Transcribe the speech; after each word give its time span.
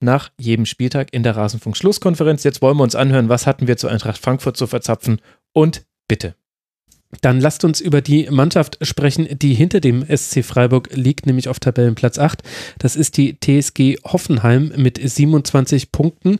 nach 0.00 0.30
jedem 0.38 0.66
Spieltag 0.66 1.12
in 1.12 1.22
der 1.22 1.36
Rasenfunk-Schlusskonferenz. 1.36 2.44
Jetzt 2.44 2.62
wollen 2.62 2.76
wir 2.76 2.82
uns 2.82 2.94
anhören, 2.94 3.28
was 3.28 3.46
hatten 3.46 3.66
wir 3.66 3.76
zu 3.76 3.88
Eintracht 3.88 4.18
Frankfurt 4.18 4.56
zu 4.56 4.66
verzapfen 4.66 5.20
und 5.52 5.84
bitte. 6.06 6.34
Dann 7.22 7.40
lasst 7.40 7.64
uns 7.64 7.80
über 7.80 8.02
die 8.02 8.28
Mannschaft 8.30 8.78
sprechen, 8.82 9.26
die 9.30 9.54
hinter 9.54 9.80
dem 9.80 10.04
SC 10.04 10.44
Freiburg 10.44 10.90
liegt, 10.92 11.24
nämlich 11.24 11.48
auf 11.48 11.58
Tabellenplatz 11.58 12.18
8. 12.18 12.42
Das 12.78 12.96
ist 12.96 13.16
die 13.16 13.38
TSG 13.40 13.96
Hoffenheim 14.04 14.72
mit 14.76 15.00
27 15.02 15.90
Punkten. 15.90 16.38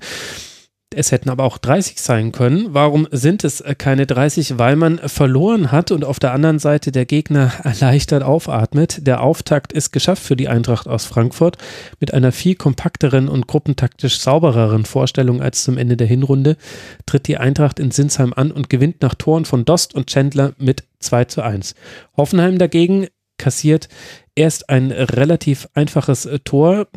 Es 0.95 1.13
hätten 1.13 1.29
aber 1.29 1.45
auch 1.45 1.59
30 1.59 2.01
sein 2.01 2.33
können. 2.33 2.69
Warum 2.71 3.07
sind 3.11 3.45
es 3.45 3.63
keine 3.77 4.07
30? 4.07 4.59
Weil 4.59 4.75
man 4.75 4.99
verloren 4.99 5.71
hat 5.71 5.91
und 5.91 6.03
auf 6.03 6.19
der 6.19 6.33
anderen 6.33 6.59
Seite 6.59 6.93
der 6.93 7.05
Gegner 7.05 7.53
erleichtert 7.63 8.23
aufatmet. 8.23 9.07
Der 9.07 9.23
Auftakt 9.23 9.73
ist 9.73 9.93
geschafft 9.93 10.23
für 10.23 10.35
die 10.35 10.49
Eintracht 10.49 10.89
aus 10.89 11.05
Frankfurt 11.05 11.59
mit 12.01 12.15
einer 12.15 12.33
viel 12.33 12.55
kompakteren 12.55 13.29
und 13.29 13.47
gruppentaktisch 13.47 14.19
saubereren 14.19 14.87
Vorstellung 14.87 15.43
als 15.43 15.63
zum 15.63 15.77
Ende 15.77 15.99
der 15.99 16.07
Hinrunde 16.07 16.57
tritt 17.05 17.29
die 17.29 17.37
Eintracht 17.37 17.79
in 17.79 17.91
Sinsheim 17.91 18.33
an 18.33 18.51
und 18.51 18.71
gewinnt 18.71 19.03
nach 19.03 19.15
Toren 19.15 19.45
von 19.45 19.67
Dost 19.67 19.95
und 19.95 20.07
Chandler 20.07 20.55
mit 20.57 20.85
2 21.01 21.27
zu 21.27 21.43
1. 21.43 21.75
Hoffenheim 22.17 22.59
dagegen 22.59 23.09
kassiert 23.37 23.89
erst 24.35 24.71
ein 24.71 24.91
relativ 24.91 25.69
einfaches 25.75 26.29
Tor, 26.45 26.89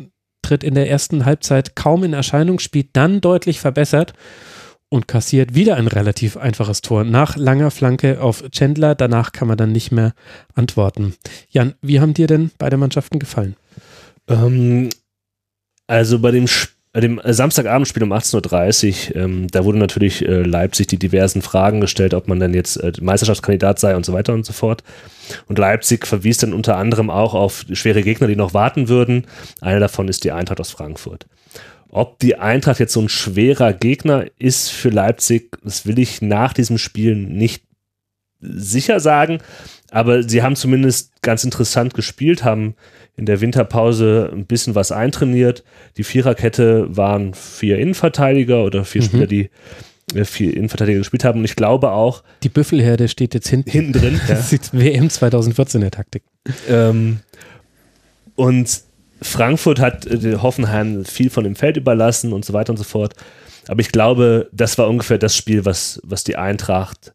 tritt 0.52 0.64
in 0.64 0.74
der 0.74 0.90
ersten 0.90 1.24
Halbzeit 1.24 1.76
kaum 1.76 2.04
in 2.04 2.12
Erscheinung, 2.12 2.58
spielt 2.58 2.90
dann 2.92 3.22
deutlich 3.22 3.58
verbessert 3.58 4.12
und 4.90 5.08
kassiert 5.08 5.54
wieder 5.54 5.76
ein 5.76 5.86
relativ 5.86 6.36
einfaches 6.36 6.82
Tor 6.82 7.04
nach 7.04 7.36
langer 7.36 7.70
Flanke 7.70 8.20
auf 8.20 8.44
Chandler. 8.50 8.94
Danach 8.94 9.32
kann 9.32 9.48
man 9.48 9.56
dann 9.56 9.72
nicht 9.72 9.92
mehr 9.92 10.12
antworten. 10.54 11.14
Jan, 11.48 11.72
wie 11.80 12.00
haben 12.00 12.12
dir 12.12 12.26
denn 12.26 12.50
beide 12.58 12.76
Mannschaften 12.76 13.18
gefallen? 13.18 13.56
Ähm, 14.28 14.90
also 15.86 16.18
bei 16.18 16.32
dem 16.32 16.46
Spiel 16.46 16.81
dem 17.00 17.20
Samstagabendspiel 17.24 18.02
um 18.02 18.12
18.30 18.12 19.14
Uhr, 19.14 19.16
ähm, 19.16 19.46
da 19.50 19.64
wurde 19.64 19.78
natürlich 19.78 20.26
äh, 20.28 20.42
Leipzig 20.42 20.88
die 20.88 20.98
diversen 20.98 21.40
Fragen 21.40 21.80
gestellt, 21.80 22.12
ob 22.12 22.28
man 22.28 22.38
denn 22.38 22.52
jetzt 22.52 22.76
äh, 22.76 22.92
Meisterschaftskandidat 23.00 23.78
sei 23.78 23.96
und 23.96 24.04
so 24.04 24.12
weiter 24.12 24.34
und 24.34 24.44
so 24.44 24.52
fort. 24.52 24.84
Und 25.46 25.58
Leipzig 25.58 26.06
verwies 26.06 26.36
dann 26.38 26.52
unter 26.52 26.76
anderem 26.76 27.08
auch 27.08 27.32
auf 27.32 27.64
schwere 27.72 28.02
Gegner, 28.02 28.26
die 28.26 28.36
noch 28.36 28.52
warten 28.52 28.88
würden. 28.88 29.26
Einer 29.62 29.80
davon 29.80 30.08
ist 30.08 30.24
die 30.24 30.32
Eintracht 30.32 30.60
aus 30.60 30.70
Frankfurt. 30.70 31.26
Ob 31.88 32.18
die 32.18 32.36
Eintracht 32.36 32.78
jetzt 32.78 32.92
so 32.92 33.00
ein 33.00 33.08
schwerer 33.08 33.72
Gegner 33.72 34.26
ist 34.38 34.70
für 34.70 34.90
Leipzig, 34.90 35.56
das 35.62 35.86
will 35.86 35.98
ich 35.98 36.20
nach 36.20 36.52
diesem 36.52 36.78
Spiel 36.78 37.16
nicht 37.16 37.64
sicher 38.42 39.00
sagen. 39.00 39.38
Aber 39.90 40.22
sie 40.22 40.42
haben 40.42 40.56
zumindest 40.56 41.12
ganz 41.22 41.44
interessant 41.44 41.94
gespielt, 41.94 42.44
haben 42.44 42.74
in 43.16 43.26
der 43.26 43.40
Winterpause 43.40 44.30
ein 44.32 44.46
bisschen 44.46 44.74
was 44.74 44.90
eintrainiert. 44.90 45.64
Die 45.96 46.04
Viererkette 46.04 46.96
waren 46.96 47.34
vier 47.34 47.78
Innenverteidiger 47.78 48.64
oder 48.64 48.84
vier 48.84 49.02
mhm. 49.02 49.06
Spieler, 49.06 49.26
die 49.26 49.50
äh, 50.14 50.24
vier 50.24 50.56
Innenverteidiger 50.56 50.98
gespielt 50.98 51.24
haben. 51.24 51.40
Und 51.40 51.44
ich 51.44 51.56
glaube 51.56 51.90
auch. 51.90 52.22
Die 52.42 52.48
Büffelherde 52.48 53.08
steht 53.08 53.34
jetzt 53.34 53.48
hinten. 53.48 53.70
Hinten 53.70 53.92
drin. 53.92 54.20
Ja. 54.28 54.34
Das 54.34 54.52
ist 54.52 54.72
WM 54.72 55.10
2014 55.10 55.80
der 55.82 55.90
Taktik. 55.90 56.22
Ähm, 56.68 57.20
und 58.34 58.82
Frankfurt 59.20 59.78
hat 59.78 60.06
äh, 60.06 60.38
Hoffenheim 60.38 61.04
viel 61.04 61.30
von 61.30 61.44
dem 61.44 61.54
Feld 61.54 61.76
überlassen 61.76 62.32
und 62.32 62.44
so 62.44 62.52
weiter 62.52 62.70
und 62.72 62.78
so 62.78 62.84
fort. 62.84 63.14
Aber 63.68 63.80
ich 63.80 63.92
glaube, 63.92 64.48
das 64.52 64.78
war 64.78 64.88
ungefähr 64.88 65.18
das 65.18 65.36
Spiel, 65.36 65.64
was, 65.64 66.00
was 66.02 66.24
die 66.24 66.36
Eintracht 66.36 67.12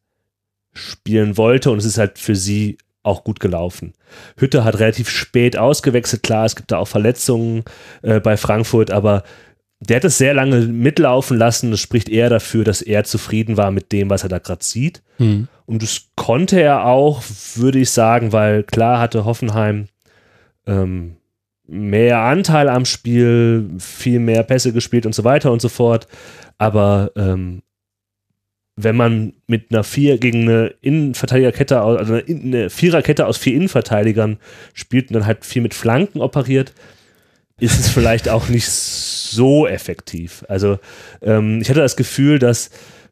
spielen 0.78 1.38
wollte. 1.38 1.72
Und 1.72 1.80
es 1.80 1.86
ist 1.86 1.98
halt 1.98 2.18
für 2.20 2.36
sie 2.36 2.78
auch 3.04 3.24
gut 3.24 3.40
gelaufen. 3.40 3.94
Hütte 4.38 4.64
hat 4.64 4.80
relativ 4.80 5.10
spät 5.10 5.58
ausgewechselt, 5.58 6.24
klar, 6.24 6.46
es 6.46 6.56
gibt 6.56 6.72
da 6.72 6.78
auch 6.78 6.88
Verletzungen 6.88 7.64
äh, 8.02 8.20
bei 8.20 8.36
Frankfurt, 8.36 8.92
aber 8.92 9.24
der 9.80 9.98
hat 9.98 10.06
es 10.06 10.18
sehr 10.18 10.34
lange 10.34 10.62
mitlaufen 10.62 11.38
lassen. 11.38 11.72
Das 11.72 11.80
spricht 11.80 12.10
eher 12.10 12.30
dafür, 12.30 12.64
dass 12.64 12.82
er 12.82 13.04
zufrieden 13.04 13.58
war 13.58 13.72
mit 13.72 13.92
dem, 13.92 14.10
was 14.10 14.24
er 14.24 14.30
da 14.30 14.40
gerade 14.40 14.64
sieht. 14.64 15.04
Mhm. 15.20 15.48
Und 15.66 15.84
das 15.84 16.08
konnte 16.16 16.60
er 16.60 16.86
auch, 16.86 17.22
würde 17.56 17.80
ich 17.80 17.92
sagen, 17.92 18.34
weil 18.34 18.64
klar 18.64 19.00
hatte 19.00 19.26
Hoffenheim 19.26 19.88
ähm, 20.66 21.18
mehr 21.68 22.20
Anteil 22.20 22.70
am 22.70 22.86
Spiel, 22.86 23.70
viel 23.78 24.20
mehr 24.20 24.44
Pässe 24.44 24.74
gespielt 24.74 25.06
und 25.06 25.14
so 25.14 25.24
weiter 25.24 25.52
und 25.52 25.62
so 25.62 25.70
fort. 25.70 26.08
Aber 26.58 27.12
ähm, 27.16 27.62
wenn 28.78 28.96
man 28.96 29.34
mit 29.48 29.72
einer 29.72 29.84
vier 29.84 30.20
gegen 30.20 30.44
eine 30.44 30.74
Innenverteidigerkette, 30.82 31.82
also 31.82 32.14
eine, 32.14 32.70
Viererkette 32.70 33.26
aus 33.26 33.38
vier 33.38 33.56
Innenverteidigern 33.56 34.38
spielt 34.74 35.10
und 35.10 35.16
dann 35.16 35.26
halt 35.26 35.46
viel 35.46 35.64
mit 35.64 35.74
Flanken 35.74 36.22
operiert, 36.22 36.74
ist 37.60 37.80
es 37.80 37.90
vielleicht 37.90 38.30
auch 38.30 38.50
nicht 38.50 38.70
so 38.70 39.66
effektiv. 39.66 40.46
Also 40.48 40.78
ähm, 41.24 41.60
ich 41.60 41.70
hatte 41.70 41.80
das 41.80 41.98
Gefühl, 41.98 42.38
dass 42.38 42.70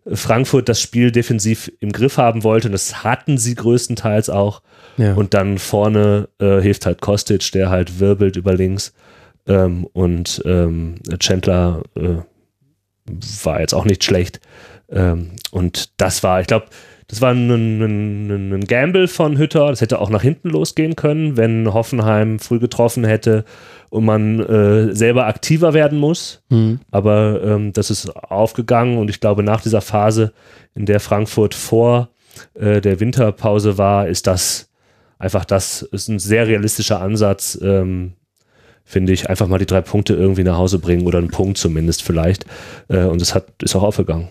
Frankfurt 0.07 0.69
das 0.69 0.79
Spiel 0.79 1.11
defensiv 1.11 1.71
im 1.79 1.91
Griff 1.91 2.17
haben 2.17 2.43
wollte 2.43 2.67
und 2.67 2.73
das 2.73 3.03
hatten 3.03 3.39
sie 3.39 3.55
größtenteils 3.55 4.29
auch. 4.29 4.61
Ja. 4.97 5.15
Und 5.15 5.33
dann 5.33 5.57
vorne 5.57 6.29
äh, 6.39 6.61
hilft 6.61 6.85
halt 6.85 7.01
Kostic, 7.01 7.51
der 7.53 7.71
halt 7.71 7.99
wirbelt 7.99 8.35
über 8.35 8.53
links 8.53 8.93
ähm, 9.47 9.87
und 9.93 10.43
ähm, 10.45 10.95
Chandler 11.17 11.81
äh, 11.95 12.17
war 13.43 13.59
jetzt 13.61 13.73
auch 13.73 13.85
nicht 13.85 14.03
schlecht. 14.03 14.39
Ähm, 14.89 15.31
und 15.51 15.91
das 15.97 16.23
war, 16.23 16.41
ich 16.41 16.47
glaube, 16.47 16.67
das 17.07 17.21
war 17.21 17.31
ein, 17.31 17.49
ein, 17.49 18.53
ein, 18.53 18.65
Gamble 18.65 19.07
von 19.07 19.37
Hütter. 19.37 19.67
Das 19.69 19.81
hätte 19.81 19.99
auch 19.99 20.09
nach 20.09 20.23
hinten 20.23 20.49
losgehen 20.49 20.95
können, 20.95 21.37
wenn 21.37 21.71
Hoffenheim 21.71 22.39
früh 22.39 22.59
getroffen 22.59 23.03
hätte 23.03 23.45
und 23.89 24.05
man 24.05 24.39
äh, 24.39 24.95
selber 24.95 25.27
aktiver 25.27 25.73
werden 25.73 25.99
muss. 25.99 26.41
Mhm. 26.49 26.79
Aber 26.89 27.41
ähm, 27.43 27.73
das 27.73 27.91
ist 27.91 28.09
aufgegangen 28.09 28.97
und 28.97 29.09
ich 29.09 29.19
glaube, 29.19 29.43
nach 29.43 29.61
dieser 29.61 29.81
Phase, 29.81 30.33
in 30.73 30.85
der 30.85 30.99
Frankfurt 30.99 31.53
vor 31.53 32.09
äh, 32.55 32.81
der 32.81 32.99
Winterpause 32.99 33.77
war, 33.77 34.07
ist 34.07 34.25
das 34.25 34.69
einfach 35.19 35.45
das, 35.45 35.83
ist 35.83 36.07
ein 36.09 36.19
sehr 36.19 36.47
realistischer 36.47 37.01
Ansatz. 37.01 37.57
Ähm, 37.61 38.13
finde 38.83 39.13
ich, 39.13 39.29
einfach 39.29 39.47
mal 39.47 39.57
die 39.57 39.65
drei 39.65 39.81
Punkte 39.81 40.13
irgendwie 40.13 40.43
nach 40.43 40.57
Hause 40.57 40.79
bringen 40.79 41.07
oder 41.07 41.17
einen 41.17 41.29
Punkt 41.31 41.57
zumindest 41.57 42.03
vielleicht. 42.03 42.45
Äh, 42.87 43.05
und 43.05 43.21
es 43.21 43.33
hat, 43.33 43.45
ist 43.61 43.75
auch 43.75 43.83
aufgegangen. 43.83 44.29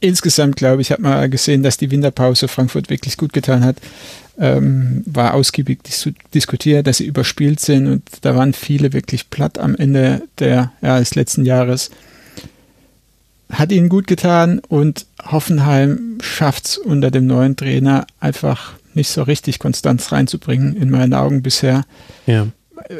Insgesamt 0.00 0.56
glaube 0.56 0.82
ich, 0.82 0.90
hat 0.90 0.98
man 0.98 1.30
gesehen, 1.30 1.62
dass 1.62 1.76
die 1.76 1.90
Winterpause 1.90 2.48
Frankfurt 2.48 2.90
wirklich 2.90 3.16
gut 3.16 3.32
getan 3.32 3.64
hat. 3.64 3.76
Ähm, 4.38 5.02
war 5.06 5.34
ausgiebig 5.34 5.82
dis 5.84 6.08
diskutiert, 6.32 6.86
dass 6.86 6.96
sie 6.96 7.06
überspielt 7.06 7.60
sind 7.60 7.86
und 7.86 8.02
da 8.22 8.34
waren 8.34 8.54
viele 8.54 8.92
wirklich 8.92 9.30
platt 9.30 9.58
am 9.58 9.76
Ende 9.76 10.22
der, 10.38 10.72
ja, 10.80 10.98
des 10.98 11.14
letzten 11.14 11.44
Jahres. 11.44 11.90
Hat 13.50 13.70
ihnen 13.70 13.90
gut 13.90 14.06
getan 14.06 14.58
und 14.58 15.06
Hoffenheim 15.22 16.18
schafft 16.22 16.66
es 16.66 16.78
unter 16.78 17.10
dem 17.10 17.26
neuen 17.26 17.56
Trainer 17.56 18.06
einfach 18.18 18.72
nicht 18.94 19.10
so 19.10 19.22
richtig 19.22 19.58
Konstanz 19.58 20.10
reinzubringen, 20.10 20.74
in 20.76 20.90
meinen 20.90 21.14
Augen 21.14 21.42
bisher. 21.42 21.84
Ja 22.26 22.48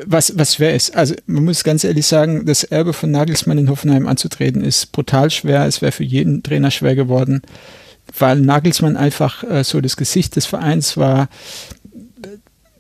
was, 0.06 0.36
was 0.36 0.54
schwer 0.54 0.74
ist. 0.74 0.96
Also 0.96 1.14
man 1.26 1.44
muss 1.44 1.64
ganz 1.64 1.84
ehrlich 1.84 2.06
sagen, 2.06 2.46
das 2.46 2.64
Erbe 2.64 2.92
von 2.92 3.10
Nagelsmann 3.10 3.58
in 3.58 3.70
Hoffenheim 3.70 4.06
anzutreten 4.06 4.62
ist 4.62 4.92
brutal 4.92 5.30
schwer. 5.30 5.66
Es 5.66 5.82
wäre 5.82 5.92
für 5.92 6.04
jeden 6.04 6.42
Trainer 6.42 6.70
schwer 6.70 6.94
geworden, 6.94 7.42
weil 8.18 8.40
Nagelsmann 8.40 8.96
einfach 8.96 9.44
äh, 9.44 9.64
so 9.64 9.80
das 9.80 9.96
Gesicht 9.96 10.36
des 10.36 10.46
Vereins 10.46 10.96
war. 10.96 11.28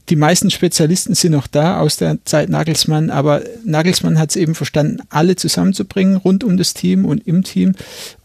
Die 0.08 0.16
meisten 0.16 0.50
Spezialisten 0.50 1.14
sind 1.14 1.32
noch 1.32 1.46
da 1.46 1.78
aus 1.80 1.96
der 1.96 2.18
Zeit 2.24 2.48
Nagelsmann, 2.48 3.10
aber 3.10 3.42
Nagelsmann 3.64 4.18
hat 4.18 4.30
es 4.30 4.36
eben 4.36 4.54
verstanden, 4.54 4.98
alle 5.10 5.36
zusammenzubringen 5.36 6.16
rund 6.16 6.44
um 6.44 6.56
das 6.56 6.74
Team 6.74 7.04
und 7.04 7.26
im 7.26 7.44
Team. 7.44 7.74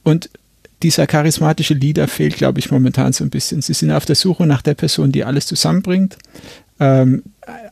Und 0.03 0.30
dieser 0.83 1.07
charismatische 1.07 1.73
Leader 1.73 2.07
fehlt, 2.07 2.35
glaube 2.35 2.59
ich, 2.59 2.71
momentan 2.71 3.13
so 3.13 3.23
ein 3.23 3.30
bisschen. 3.30 3.62
Sie 3.62 3.73
sind 3.73 3.91
auf 3.91 4.06
der 4.06 4.15
Suche 4.15 4.45
nach 4.45 4.62
der 4.62 4.73
Person, 4.73 5.12
die 5.12 5.23
alles 5.23 5.47
zusammenbringt. 5.47 6.18
Ähm, 6.80 7.23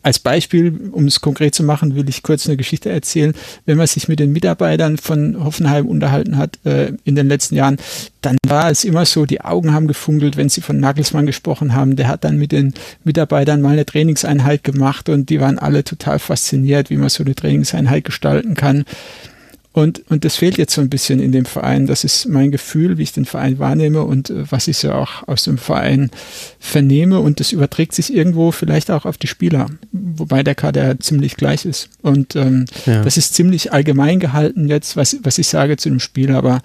als 0.04 0.19
Beispiel, 0.19 0.89
um 0.92 1.06
es 1.06 1.22
konkret 1.22 1.56
zu 1.56 1.63
machen, 1.63 1.95
will 1.95 2.07
ich 2.07 2.24
kurz 2.24 2.48
eine 2.48 2.57
Geschichte 2.57 2.89
erzählen. 2.89 3.33
Wenn 3.66 3.77
man 3.77 3.88
sich 3.88 4.07
mit 4.07 4.19
den 4.19 4.31
Mitarbeitern 4.31 4.98
von 4.98 5.44
Hoffenheim 5.44 5.86
unterhalten 5.88 6.38
hat 6.38 6.60
äh, 6.66 6.94
in 7.04 7.16
den 7.16 7.27
letzten 7.27 7.56
Jahren, 7.56 7.77
dann 8.22 8.38
war 8.48 8.72
es 8.72 8.83
immer 8.83 9.06
so, 9.06 9.25
die 9.25 9.42
Augen 9.42 9.74
haben 9.74 9.88
gefunkelt, 9.88 10.38
wenn 10.38 10.50
sie 10.50 10.62
von 10.62 10.80
Nagelsmann 10.80 11.25
gesprochen 11.25 11.74
haben. 11.74 11.95
Der 11.95 12.07
hat 12.07 12.24
dann 12.24 12.38
mit 12.38 12.51
den 12.51 12.74
Mitarbeitern 13.04 13.62
mal 13.62 13.74
eine 13.74 13.86
Trainingseinheit 13.86 14.63
gemacht 14.63 15.10
und 15.10 15.30
die 15.30 15.39
waren 15.39 15.60
alle 15.60 15.83
total 15.83 16.19
fasziniert, 16.19 16.89
wie 16.89 16.98
man 16.98 17.10
so 17.10 17.24
eine 17.24 17.36
Trainingseinheit 17.36 18.04
gestalten 18.04 18.56
kann. 18.56 18.86
Und, 19.75 20.10
und 20.10 20.24
das 20.24 20.38
fehlt 20.38 20.57
jetzt 20.57 20.74
so 20.74 20.80
ein 20.80 20.89
bisschen 20.89 21.19
in 21.19 21.33
dem 21.33 21.44
Verein. 21.44 21.86
Das 21.86 22.06
ist 22.06 22.30
mein 22.30 22.50
Gefühl, 22.50 22.98
wie 22.98 23.04
ich 23.04 23.12
den 23.12 23.25
Verein 23.25 23.60
wahrnehme 23.60 24.04
und 24.04 24.30
äh, 24.30 24.50
was 24.50 24.69
ich 24.69 24.77
so 24.77 24.94
auch 24.94 25.27
aus 25.27 25.44
dem 25.44 25.57
Verein 25.57 26.12
vernehme. 26.60 27.19
Und 27.19 27.42
das 27.42 27.51
überträgt 27.51 27.94
sich 27.94 28.13
irgendwo 28.13 28.54
vielleicht 28.54 28.89
auch 28.89 29.04
auf 29.04 29.18
die 29.18 29.27
Spieler, 29.27 29.68
wobei 29.92 30.44
der 30.44 30.56
Kader 30.56 30.98
ziemlich 31.01 31.36
gleich 31.36 31.66
ist. 31.66 31.89
Und 32.01 32.38
ähm, 32.38 32.68
ja. 32.86 33.04
das 33.04 33.18
ist 33.18 33.33
ziemlich 33.33 33.74
allgemein 33.74 34.22
gehalten 34.22 34.69
jetzt, 34.69 34.95
was, 34.95 35.18
was 35.24 35.39
ich 35.39 35.50
sage 35.50 35.75
zu 35.75 35.89
dem 35.89 36.00
Spiel. 36.00 36.31
Aber 36.31 36.62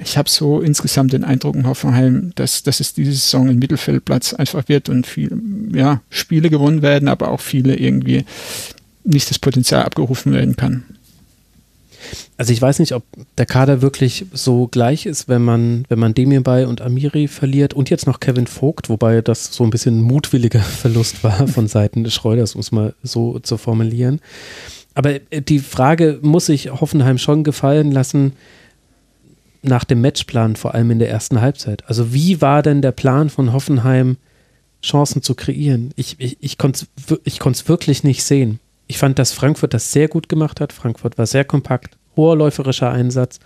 ich 0.00 0.18
habe 0.18 0.28
so 0.28 0.60
insgesamt 0.60 1.12
den 1.12 1.22
Eindruck 1.22 1.54
in 1.54 1.68
Hoffenheim, 1.68 2.32
dass, 2.34 2.64
dass 2.64 2.80
es 2.80 2.92
diese 2.92 3.12
Saison 3.12 3.50
ein 3.50 3.60
Mittelfeldplatz 3.60 4.34
einfach 4.34 4.68
wird 4.68 4.88
und 4.88 5.06
viele 5.06 5.38
ja, 5.72 6.00
Spiele 6.10 6.50
gewonnen 6.50 6.82
werden, 6.82 7.06
aber 7.06 7.28
auch 7.28 7.40
viele 7.40 7.76
irgendwie 7.76 8.24
nicht 9.04 9.30
das 9.30 9.38
Potenzial 9.38 9.84
abgerufen 9.84 10.32
werden 10.32 10.56
kann. 10.56 10.82
Also 12.42 12.52
ich 12.52 12.60
weiß 12.60 12.80
nicht, 12.80 12.92
ob 12.92 13.04
der 13.38 13.46
Kader 13.46 13.82
wirklich 13.82 14.26
so 14.32 14.66
gleich 14.66 15.06
ist, 15.06 15.28
wenn 15.28 15.42
man, 15.42 15.84
wenn 15.88 16.00
man 16.00 16.12
Demirbay 16.12 16.64
und 16.64 16.80
Amiri 16.80 17.28
verliert 17.28 17.72
und 17.72 17.88
jetzt 17.88 18.08
noch 18.08 18.18
Kevin 18.18 18.48
Vogt, 18.48 18.88
wobei 18.88 19.20
das 19.20 19.54
so 19.54 19.62
ein 19.62 19.70
bisschen 19.70 20.00
ein 20.00 20.02
mutwilliger 20.02 20.58
Verlust 20.82 21.22
war 21.22 21.46
von 21.46 21.68
Seiten 21.68 22.02
des 22.02 22.14
Schreuders, 22.14 22.56
um 22.56 22.60
es 22.60 22.72
mal 22.72 22.96
so 23.04 23.38
zu 23.38 23.58
formulieren. 23.58 24.20
Aber 24.94 25.20
äh, 25.30 25.40
die 25.40 25.60
Frage 25.60 26.18
muss 26.20 26.46
sich 26.46 26.68
Hoffenheim 26.68 27.16
schon 27.16 27.44
gefallen 27.44 27.92
lassen 27.92 28.32
nach 29.62 29.84
dem 29.84 30.00
Matchplan, 30.00 30.56
vor 30.56 30.74
allem 30.74 30.90
in 30.90 30.98
der 30.98 31.10
ersten 31.10 31.40
Halbzeit. 31.40 31.84
Also 31.86 32.12
wie 32.12 32.40
war 32.40 32.64
denn 32.64 32.82
der 32.82 32.90
Plan 32.90 33.30
von 33.30 33.52
Hoffenheim, 33.52 34.16
Chancen 34.82 35.22
zu 35.22 35.36
kreieren? 35.36 35.92
Ich, 35.94 36.16
ich, 36.18 36.38
ich 36.40 36.58
konnte 36.58 36.86
es 37.06 37.20
ich 37.22 37.68
wirklich 37.68 38.02
nicht 38.02 38.24
sehen. 38.24 38.58
Ich 38.88 38.98
fand, 38.98 39.20
dass 39.20 39.32
Frankfurt 39.32 39.74
das 39.74 39.92
sehr 39.92 40.08
gut 40.08 40.28
gemacht 40.28 40.60
hat. 40.60 40.72
Frankfurt 40.72 41.18
war 41.18 41.26
sehr 41.26 41.44
kompakt, 41.44 41.96
hoher 42.16 42.36
läuferischer 42.36 42.90
Einsatz. 42.90 43.40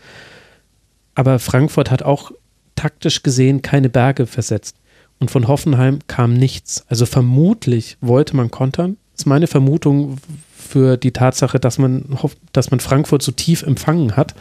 Aber 1.15 1.39
Frankfurt 1.39 1.91
hat 1.91 2.03
auch 2.03 2.33
taktisch 2.75 3.23
gesehen 3.23 3.63
keine 3.63 3.89
Berge 3.89 4.27
versetzt. 4.27 4.77
Und 5.19 5.31
von 5.31 5.49
Hoffenheim 5.49 6.01
kam 6.09 6.35
nichts. 6.35 6.85
Also 6.89 7.07
vermutlich 7.07 7.97
wollte 8.01 8.37
man 8.37 8.51
kontern. 8.51 8.99
Das 9.13 9.23
ist 9.23 9.27
meine 9.27 9.47
Vermutung 9.47 10.19
für 10.55 10.97
die 10.97 11.13
Tatsache, 11.13 11.59
dass 11.59 11.79
man, 11.79 12.19
dass 12.53 12.71
man 12.71 12.81
Frankfurt 12.81 13.23
so 13.23 13.33
tief 13.33 13.63
empfangen 13.63 14.17
hat. 14.17 14.35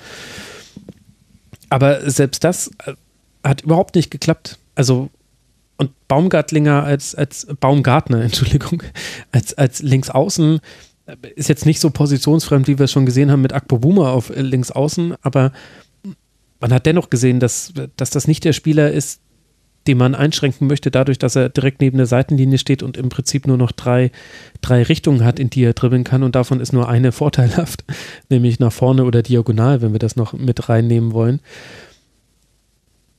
Aber 1.70 2.10
selbst 2.10 2.44
das 2.44 2.72
äh, 2.86 2.94
hat 3.44 3.62
überhaupt 3.62 3.96
nicht 3.96 4.12
geklappt. 4.12 4.58
Also, 4.76 5.10
und 5.78 5.92
Baumgartlinger 6.08 6.84
als, 6.84 7.16
als 7.16 7.48
Baumgartner, 7.60 8.22
Entschuldigung, 8.24 8.84
als, 9.32 9.54
als 9.54 9.82
Linksaußen 9.82 10.60
ist 11.36 11.50
jetzt 11.50 11.66
nicht 11.66 11.80
so 11.80 11.90
positionsfremd, 11.90 12.68
wie 12.68 12.80
wir 12.80 12.86
es 12.86 12.92
schon 12.92 13.06
gesehen 13.06 13.32
haben 13.32 13.42
mit 13.42 13.54
Akpo 13.54 13.78
Boomer 13.78 14.12
auf 14.12 14.30
äh, 14.30 14.42
links 14.42 14.72
außen, 14.72 15.16
aber 15.22 15.52
man 16.60 16.74
hat 16.74 16.86
dennoch 16.86 17.10
gesehen, 17.10 17.40
dass, 17.40 17.74
dass 17.98 18.10
das 18.10 18.28
nicht 18.28 18.44
der 18.44 18.54
Spieler 18.54 18.92
ist, 18.92 19.22
den 19.88 19.98
man 19.98 20.16
einschränken 20.16 20.68
möchte, 20.68 20.90
dadurch, 20.90 21.20
dass 21.20 21.36
er 21.36 21.50
direkt 21.50 21.80
neben 21.80 21.98
der 21.98 22.08
Seitenlinie 22.08 22.58
steht 22.58 22.82
und 22.82 22.98
im 22.98 23.10
Prinzip 23.10 23.46
nur 23.46 23.58
noch 23.58 23.72
drei, 23.72 24.12
drei 24.62 24.82
Richtungen 24.82 25.24
hat, 25.24 25.40
in 25.40 25.50
die 25.50 25.64
er 25.64 25.74
dribbeln 25.74 26.04
kann. 26.04 26.24
Und 26.24 26.36
davon 26.36 26.60
ist 26.60 26.74
nur 26.74 26.90
eine 26.90 27.12
vorteilhaft, 27.12 27.84
nämlich 28.30 28.60
nach 28.60 28.74
vorne 28.74 29.06
oder 29.06 29.22
diagonal, 29.22 29.82
wenn 29.82 29.92
wir 29.92 30.00
das 30.00 30.16
noch 30.16 30.34
mit 30.34 30.70
reinnehmen 30.70 31.14
wollen. 31.14 31.40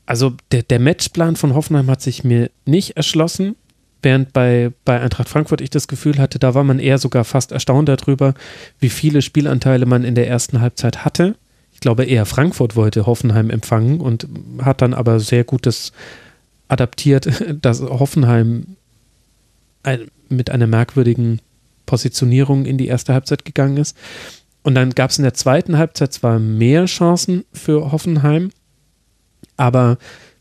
Also 0.06 0.34
der, 0.50 0.62
der 0.62 0.80
Matchplan 0.80 1.36
von 1.36 1.54
Hoffenheim 1.54 1.90
hat 1.90 2.02
sich 2.02 2.24
mir 2.24 2.50
nicht 2.64 2.96
erschlossen. 2.96 3.56
Während 4.02 4.32
bei, 4.32 4.72
bei 4.84 5.00
Eintracht 5.00 5.28
Frankfurt 5.28 5.60
ich 5.60 5.70
das 5.70 5.88
Gefühl 5.88 6.18
hatte, 6.18 6.38
da 6.38 6.54
war 6.54 6.64
man 6.64 6.78
eher 6.78 6.98
sogar 6.98 7.24
fast 7.24 7.52
erstaunt 7.52 7.88
darüber, 7.88 8.34
wie 8.78 8.90
viele 8.90 9.22
Spielanteile 9.22 9.86
man 9.86 10.04
in 10.04 10.14
der 10.14 10.28
ersten 10.28 10.60
Halbzeit 10.60 11.04
hatte. 11.04 11.34
Ich 11.72 11.80
glaube, 11.80 12.04
eher 12.04 12.26
Frankfurt 12.26 12.76
wollte 12.76 13.06
Hoffenheim 13.06 13.50
empfangen 13.50 14.00
und 14.00 14.28
hat 14.62 14.82
dann 14.82 14.94
aber 14.94 15.20
sehr 15.20 15.44
gut 15.44 15.66
das 15.66 15.92
adaptiert, 16.68 17.28
dass 17.62 17.80
Hoffenheim 17.80 18.76
ein, 19.82 20.08
mit 20.28 20.50
einer 20.50 20.66
merkwürdigen 20.66 21.40
Positionierung 21.86 22.66
in 22.66 22.78
die 22.78 22.88
erste 22.88 23.14
Halbzeit 23.14 23.44
gegangen 23.44 23.76
ist. 23.76 23.96
Und 24.62 24.74
dann 24.74 24.90
gab 24.90 25.10
es 25.10 25.18
in 25.18 25.22
der 25.22 25.34
zweiten 25.34 25.78
Halbzeit 25.78 26.12
zwar 26.12 26.38
mehr 26.38 26.86
Chancen 26.86 27.44
für 27.52 27.92
Hoffenheim, 27.92 28.50
aber 29.56 29.98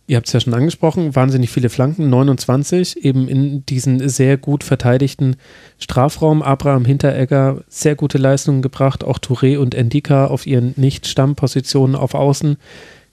ihr 0.07 0.17
habt 0.17 0.27
es 0.27 0.33
ja 0.33 0.39
schon 0.39 0.53
angesprochen, 0.53 1.15
wahnsinnig 1.15 1.49
viele 1.49 1.69
Flanken, 1.69 2.09
29, 2.09 3.03
eben 3.03 3.27
in 3.27 3.65
diesen 3.65 4.07
sehr 4.07 4.37
gut 4.37 4.63
verteidigten 4.63 5.35
Strafraum. 5.79 6.41
Abraham 6.41 6.85
Hinteregger 6.85 7.61
sehr 7.67 7.95
gute 7.95 8.17
Leistungen 8.17 8.61
gebracht, 8.61 9.03
auch 9.03 9.19
Touré 9.19 9.57
und 9.57 9.73
Endika 9.73 10.27
auf 10.27 10.45
ihren 10.45 10.73
Nicht-Stammpositionen 10.77 11.95
auf 11.95 12.13
Außen 12.13 12.57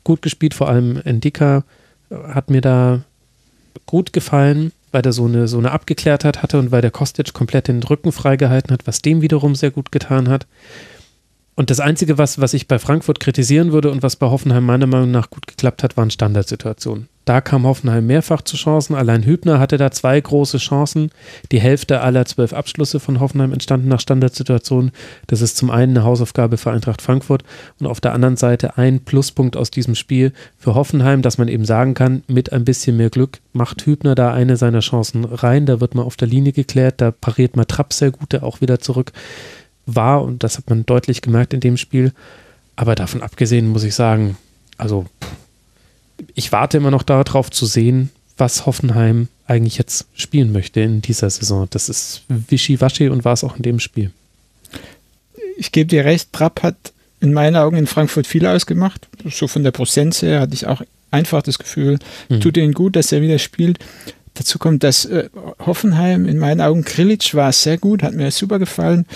gut 0.04 0.22
gespielt, 0.22 0.54
vor 0.54 0.68
allem 0.68 1.00
Endika 1.04 1.64
hat 2.10 2.50
mir 2.50 2.60
da 2.60 3.02
gut 3.86 4.12
gefallen, 4.12 4.72
weil 4.90 5.02
der 5.02 5.12
so 5.12 5.24
eine, 5.24 5.48
so 5.48 5.58
eine 5.58 5.70
Abgeklärtheit 5.70 6.42
hatte 6.42 6.58
und 6.58 6.70
weil 6.70 6.82
der 6.82 6.90
Kostic 6.90 7.32
komplett 7.32 7.68
den 7.68 7.82
Rücken 7.82 8.12
freigehalten 8.12 8.72
hat, 8.72 8.86
was 8.86 9.00
dem 9.00 9.22
wiederum 9.22 9.54
sehr 9.54 9.70
gut 9.70 9.92
getan 9.92 10.28
hat. 10.28 10.46
Und 11.54 11.68
das 11.68 11.80
Einzige, 11.80 12.16
was, 12.16 12.40
was 12.40 12.54
ich 12.54 12.66
bei 12.66 12.78
Frankfurt 12.78 13.20
kritisieren 13.20 13.72
würde 13.72 13.90
und 13.90 14.02
was 14.02 14.16
bei 14.16 14.26
Hoffenheim 14.26 14.64
meiner 14.64 14.86
Meinung 14.86 15.10
nach 15.10 15.28
gut 15.28 15.46
geklappt 15.46 15.82
hat, 15.82 15.96
waren 15.98 16.10
Standardsituationen. 16.10 17.08
Da 17.24 17.40
kam 17.40 17.66
Hoffenheim 17.66 18.06
mehrfach 18.06 18.42
zu 18.42 18.56
Chancen. 18.56 18.96
Allein 18.96 19.24
Hübner 19.24 19.60
hatte 19.60 19.76
da 19.76 19.92
zwei 19.92 20.20
große 20.20 20.58
Chancen. 20.58 21.10
Die 21.52 21.60
Hälfte 21.60 22.00
aller 22.00 22.24
zwölf 22.24 22.52
Abschlüsse 22.52 22.98
von 22.98 23.20
Hoffenheim 23.20 23.52
entstanden 23.52 23.86
nach 23.86 24.00
Standardsituationen. 24.00 24.90
Das 25.28 25.40
ist 25.40 25.56
zum 25.56 25.70
einen 25.70 25.96
eine 25.96 26.04
Hausaufgabe 26.04 26.56
für 26.56 26.72
Eintracht 26.72 27.00
Frankfurt 27.00 27.44
und 27.78 27.86
auf 27.86 28.00
der 28.00 28.12
anderen 28.12 28.36
Seite 28.36 28.76
ein 28.76 29.04
Pluspunkt 29.04 29.56
aus 29.56 29.70
diesem 29.70 29.94
Spiel 29.94 30.32
für 30.58 30.74
Hoffenheim, 30.74 31.22
dass 31.22 31.38
man 31.38 31.46
eben 31.46 31.64
sagen 31.64 31.94
kann, 31.94 32.24
mit 32.26 32.52
ein 32.52 32.64
bisschen 32.64 32.96
mehr 32.96 33.10
Glück 33.10 33.38
macht 33.52 33.86
Hübner 33.86 34.16
da 34.16 34.32
eine 34.32 34.56
seiner 34.56 34.80
Chancen 34.80 35.24
rein. 35.24 35.66
Da 35.66 35.80
wird 35.80 35.94
man 35.94 36.04
auf 36.04 36.16
der 36.16 36.28
Linie 36.28 36.52
geklärt. 36.52 37.00
Da 37.00 37.12
pariert 37.12 37.54
man 37.54 37.68
Trapp 37.68 37.92
sehr 37.92 38.10
gut, 38.10 38.32
der 38.32 38.42
auch 38.42 38.60
wieder 38.60 38.80
zurück 38.80 39.12
war 39.86 40.22
und 40.22 40.42
das 40.42 40.58
hat 40.58 40.68
man 40.70 40.86
deutlich 40.86 41.22
gemerkt 41.22 41.54
in 41.54 41.60
dem 41.60 41.76
Spiel. 41.76 42.12
Aber 42.76 42.94
davon 42.94 43.22
abgesehen 43.22 43.68
muss 43.68 43.84
ich 43.84 43.94
sagen, 43.94 44.36
also 44.78 45.06
ich 46.34 46.52
warte 46.52 46.76
immer 46.76 46.90
noch 46.90 47.02
darauf 47.02 47.50
zu 47.50 47.66
sehen, 47.66 48.10
was 48.36 48.66
Hoffenheim 48.66 49.28
eigentlich 49.46 49.76
jetzt 49.76 50.06
spielen 50.14 50.52
möchte 50.52 50.80
in 50.80 51.02
dieser 51.02 51.28
Saison. 51.28 51.66
Das 51.70 51.88
ist 51.88 52.22
wischiwaschi 52.28 53.08
und 53.08 53.24
war 53.24 53.34
es 53.34 53.44
auch 53.44 53.56
in 53.56 53.62
dem 53.62 53.80
Spiel. 53.80 54.10
Ich 55.56 55.72
gebe 55.72 55.88
dir 55.88 56.04
recht, 56.04 56.32
Trapp 56.32 56.62
hat 56.62 56.76
in 57.20 57.32
meinen 57.32 57.56
Augen 57.56 57.76
in 57.76 57.86
Frankfurt 57.86 58.26
viel 58.26 58.46
ausgemacht. 58.46 59.06
So 59.30 59.46
von 59.46 59.62
der 59.62 59.70
Prozenz 59.70 60.22
her 60.22 60.40
hatte 60.40 60.54
ich 60.54 60.66
auch 60.66 60.82
einfach 61.10 61.42
das 61.42 61.58
Gefühl, 61.58 61.98
mhm. 62.28 62.40
tut 62.40 62.56
ihnen 62.56 62.72
gut, 62.72 62.96
dass 62.96 63.12
er 63.12 63.22
wieder 63.22 63.38
spielt. 63.38 63.78
Dazu 64.42 64.58
kommt, 64.58 64.82
dass 64.82 65.04
äh, 65.04 65.28
Hoffenheim 65.64 66.26
in 66.26 66.36
meinen 66.36 66.60
Augen, 66.60 66.82
Krilic 66.82 67.32
war 67.32 67.52
sehr 67.52 67.78
gut, 67.78 68.02
hat 68.02 68.14
mir 68.14 68.28
super 68.32 68.58
gefallen. 68.58 69.06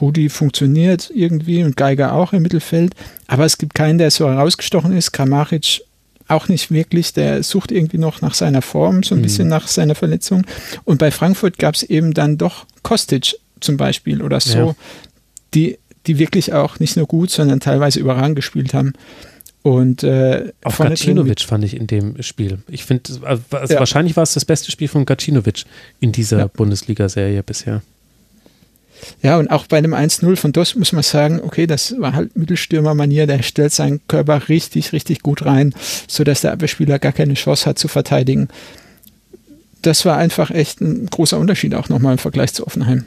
Rudi 0.00 0.28
funktioniert 0.28 1.08
irgendwie 1.14 1.62
und 1.62 1.76
Geiger 1.76 2.14
auch 2.14 2.32
im 2.32 2.42
Mittelfeld. 2.42 2.92
Aber 3.28 3.44
es 3.44 3.58
gibt 3.58 3.74
keinen, 3.76 3.98
der 3.98 4.10
so 4.10 4.28
herausgestochen 4.28 4.96
ist. 4.96 5.12
Kramaric 5.12 5.82
auch 6.26 6.48
nicht 6.48 6.72
wirklich. 6.72 7.12
Der 7.12 7.44
sucht 7.44 7.70
irgendwie 7.70 7.98
noch 7.98 8.22
nach 8.22 8.34
seiner 8.34 8.60
Form, 8.60 9.04
so 9.04 9.14
ein 9.14 9.18
mhm. 9.18 9.22
bisschen 9.22 9.46
nach 9.46 9.68
seiner 9.68 9.94
Verletzung. 9.94 10.44
Und 10.82 10.98
bei 10.98 11.12
Frankfurt 11.12 11.60
gab 11.60 11.76
es 11.76 11.84
eben 11.84 12.12
dann 12.12 12.36
doch 12.36 12.66
Kostic 12.82 13.36
zum 13.60 13.76
Beispiel 13.76 14.20
oder 14.20 14.40
so, 14.40 14.58
ja. 14.58 14.74
die, 15.54 15.78
die 16.08 16.18
wirklich 16.18 16.52
auch 16.52 16.80
nicht 16.80 16.96
nur 16.96 17.06
gut, 17.06 17.30
sondern 17.30 17.60
teilweise 17.60 18.00
überragend 18.00 18.34
gespielt 18.34 18.74
haben. 18.74 18.94
Und 19.62 20.02
äh, 20.02 20.52
auch 20.64 20.76
Gacinovic 20.76 21.42
fand 21.42 21.64
ich 21.64 21.76
in 21.76 21.86
dem 21.86 22.20
Spiel. 22.20 22.58
Ich 22.68 22.84
finde, 22.84 23.12
also, 23.22 23.42
ja. 23.72 23.78
wahrscheinlich 23.78 24.16
war 24.16 24.24
es 24.24 24.34
das 24.34 24.44
beste 24.44 24.72
Spiel 24.72 24.88
von 24.88 25.06
Gacinovic 25.06 25.64
in 26.00 26.10
dieser 26.10 26.38
ja. 26.38 26.46
Bundesliga-Serie 26.48 27.42
bisher. 27.44 27.82
Ja, 29.22 29.38
und 29.38 29.50
auch 29.50 29.66
bei 29.66 29.80
dem 29.80 29.94
1-0 29.94 30.36
von 30.36 30.52
DOS 30.52 30.74
muss 30.74 30.92
man 30.92 31.02
sagen, 31.02 31.40
okay, 31.42 31.66
das 31.66 31.94
war 31.98 32.14
halt 32.14 32.36
Mittelstürmer-Manier, 32.36 33.26
der 33.26 33.42
stellt 33.42 33.72
seinen 33.72 34.00
Körper 34.08 34.48
richtig, 34.48 34.92
richtig 34.92 35.20
gut 35.22 35.44
rein, 35.44 35.74
sodass 36.08 36.40
der 36.40 36.52
Abwehrspieler 36.52 36.98
gar 36.98 37.12
keine 37.12 37.34
Chance 37.34 37.66
hat 37.66 37.78
zu 37.78 37.88
verteidigen. 37.88 38.48
Das 39.82 40.04
war 40.04 40.16
einfach 40.16 40.50
echt 40.50 40.80
ein 40.80 41.06
großer 41.06 41.38
Unterschied 41.38 41.74
auch 41.74 41.88
nochmal 41.88 42.12
im 42.12 42.18
Vergleich 42.18 42.52
zu 42.52 42.66
Offenheim. 42.66 43.04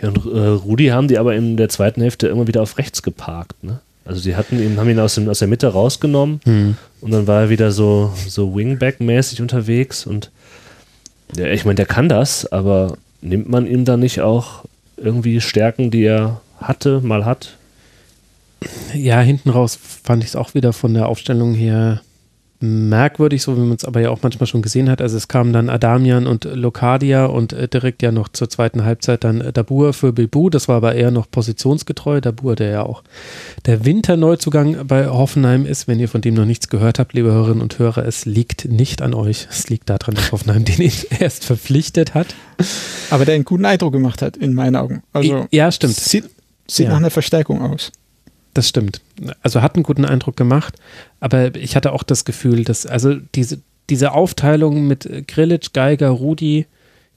Ja, 0.00 0.08
und 0.08 0.18
äh, 0.26 0.46
Rudi 0.46 0.86
haben 0.88 1.08
die 1.08 1.18
aber 1.18 1.34
in 1.34 1.56
der 1.56 1.68
zweiten 1.68 2.00
Hälfte 2.00 2.28
immer 2.28 2.46
wieder 2.46 2.62
auf 2.62 2.78
rechts 2.78 3.02
geparkt, 3.02 3.62
ne? 3.64 3.80
Also 4.08 4.22
sie 4.22 4.36
hatten 4.36 4.58
ihn, 4.58 4.80
haben 4.80 4.88
ihn 4.88 4.98
aus, 5.00 5.16
dem, 5.16 5.28
aus 5.28 5.40
der 5.40 5.48
Mitte 5.48 5.66
rausgenommen 5.66 6.40
hm. 6.44 6.76
und 7.02 7.10
dann 7.10 7.26
war 7.26 7.42
er 7.42 7.48
wieder 7.50 7.70
so, 7.70 8.10
so 8.26 8.56
Wingback-mäßig 8.56 9.42
unterwegs 9.42 10.06
und 10.06 10.30
ja, 11.36 11.48
ich 11.48 11.66
meine, 11.66 11.74
der 11.74 11.84
kann 11.84 12.08
das, 12.08 12.50
aber 12.50 12.96
nimmt 13.20 13.50
man 13.50 13.66
ihm 13.66 13.84
dann 13.84 14.00
nicht 14.00 14.22
auch 14.22 14.64
irgendwie 14.96 15.42
Stärken, 15.42 15.90
die 15.90 16.04
er 16.04 16.40
hatte, 16.58 17.02
mal 17.02 17.26
hat? 17.26 17.58
Ja, 18.94 19.20
hinten 19.20 19.50
raus 19.50 19.78
fand 20.02 20.24
ich 20.24 20.30
es 20.30 20.36
auch 20.36 20.54
wieder 20.54 20.72
von 20.72 20.94
der 20.94 21.06
Aufstellung 21.06 21.52
her 21.52 22.00
merkwürdig, 22.60 23.42
so 23.42 23.56
wie 23.56 23.60
man 23.60 23.76
es 23.76 23.84
aber 23.84 24.00
ja 24.00 24.10
auch 24.10 24.18
manchmal 24.22 24.46
schon 24.46 24.62
gesehen 24.62 24.90
hat. 24.90 25.00
Also 25.00 25.16
es 25.16 25.28
kamen 25.28 25.52
dann 25.52 25.68
Adamian 25.68 26.26
und 26.26 26.44
Lokadia 26.44 27.26
und 27.26 27.52
äh, 27.52 27.68
direkt 27.68 28.02
ja 28.02 28.10
noch 28.10 28.28
zur 28.28 28.50
zweiten 28.50 28.84
Halbzeit 28.84 29.24
dann 29.24 29.40
äh, 29.40 29.52
Dabur 29.52 29.92
für 29.92 30.12
Bilbu. 30.12 30.50
Das 30.50 30.68
war 30.68 30.76
aber 30.76 30.94
eher 30.94 31.10
noch 31.10 31.30
positionsgetreu. 31.30 32.20
Dabur, 32.20 32.56
der 32.56 32.70
ja 32.70 32.82
auch 32.82 33.02
der 33.66 33.84
Winterneuzugang 33.84 34.86
bei 34.86 35.06
Hoffenheim 35.06 35.66
ist. 35.66 35.86
Wenn 35.88 36.00
ihr 36.00 36.08
von 36.08 36.20
dem 36.20 36.34
noch 36.34 36.44
nichts 36.44 36.68
gehört 36.68 36.98
habt, 36.98 37.12
liebe 37.12 37.30
Hörerinnen 37.30 37.62
und 37.62 37.78
Hörer, 37.78 38.04
es 38.04 38.24
liegt 38.26 38.64
nicht 38.64 39.02
an 39.02 39.14
euch. 39.14 39.46
Es 39.50 39.68
liegt 39.68 39.88
daran, 39.88 40.14
dass 40.14 40.32
Hoffenheim 40.32 40.64
den 40.66 40.90
erst 41.18 41.44
verpflichtet 41.44 42.14
hat. 42.14 42.34
Aber 43.10 43.24
der 43.24 43.34
einen 43.36 43.44
guten 43.44 43.64
Eindruck 43.64 43.92
gemacht 43.92 44.20
hat, 44.22 44.36
in 44.36 44.54
meinen 44.54 44.76
Augen. 44.76 45.02
Also 45.12 45.46
ja, 45.50 45.70
stimmt. 45.70 45.94
Sieht, 45.94 46.24
sieht 46.66 46.86
Ja. 46.86 46.90
nach 46.90 46.98
einer 46.98 47.10
Verstärkung 47.10 47.62
aus. 47.62 47.92
Das 48.54 48.68
stimmt. 48.68 49.00
Also 49.42 49.62
hat 49.62 49.74
einen 49.74 49.84
guten 49.84 50.04
Eindruck 50.04 50.36
gemacht, 50.36 50.74
aber 51.20 51.54
ich 51.54 51.76
hatte 51.76 51.92
auch 51.92 52.02
das 52.02 52.24
Gefühl, 52.24 52.64
dass 52.64 52.86
also 52.86 53.14
diese, 53.34 53.60
diese 53.90 54.12
Aufteilung 54.12 54.86
mit 54.86 55.28
Grillitsch, 55.28 55.72
Geiger, 55.72 56.08
Rudi 56.08 56.66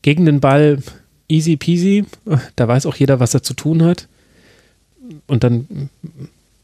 gegen 0.01 0.25
den 0.25 0.39
Ball 0.39 0.79
easy 1.27 1.55
peasy, 1.55 2.05
da 2.55 2.67
weiß 2.67 2.85
auch 2.85 2.95
jeder, 2.95 3.19
was 3.19 3.33
er 3.33 3.43
zu 3.43 3.53
tun 3.53 3.83
hat. 3.83 4.07
Und 5.27 5.43
dann 5.43 5.89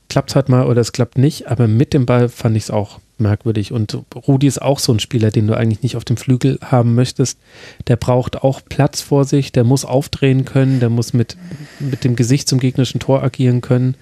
klappt 0.10 0.30
es 0.30 0.36
halt 0.36 0.50
mal 0.50 0.68
oder 0.68 0.82
es 0.82 0.92
klappt 0.92 1.18
nicht, 1.18 1.48
aber 1.48 1.68
mit 1.68 1.94
dem 1.94 2.06
Ball 2.06 2.30
fand 2.30 2.56
ich 2.56 2.64
es 2.64 2.72
auch 2.72 3.00
merkwürdig. 3.18 3.72
Und 3.72 3.98
Rudi 4.16 4.48
ist 4.48 4.62
auch 4.62 4.80
so 4.80 4.94
ein 4.94 5.00
Spieler, 5.00 5.32
den 5.32 5.48
du 5.48 5.56
eigentlich 5.56 5.84
nicht 5.84 5.98
auf 5.98 6.06
dem 6.06 6.18
Flügel 6.18 6.60
haben 6.64 6.96
möchtest. 6.96 7.40
Der 7.88 7.96
braucht 7.96 8.44
auch 8.44 8.62
Platz 8.68 9.02
vor 9.02 9.26
sich, 9.26 9.52
der 9.52 9.64
muss 9.64 9.86
aufdrehen 9.86 10.46
können, 10.46 10.80
der 10.80 10.90
muss 10.90 11.14
mit, 11.14 11.38
mit 11.80 12.04
dem 12.04 12.16
Gesicht 12.16 12.48
zum 12.48 12.60
gegnerischen 12.60 13.00
Tor 13.00 13.24
agieren 13.24 13.62
können. 13.62 13.96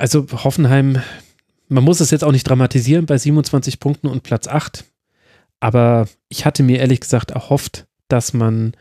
Also 0.00 0.26
Hoffenheim, 0.32 1.02
man 1.68 1.84
muss 1.84 2.00
es 2.00 2.10
jetzt 2.10 2.24
auch 2.24 2.32
nicht 2.32 2.48
dramatisieren 2.48 3.04
bei 3.04 3.18
27 3.18 3.80
Punkten 3.80 4.06
und 4.06 4.22
Platz 4.22 4.48
8. 4.48 4.86
Aber 5.60 6.08
ich 6.30 6.46
hatte 6.46 6.62
mir 6.62 6.78
ehrlich 6.78 7.00
gesagt 7.00 7.32
erhofft, 7.32 7.84
dass 8.08 8.32
man 8.32 8.72